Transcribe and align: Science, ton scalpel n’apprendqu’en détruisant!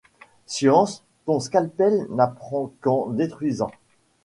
Science, 0.47 1.03
ton 1.27 1.39
scalpel 1.39 2.07
n’apprendqu’en 2.09 3.11
détruisant! 3.11 3.69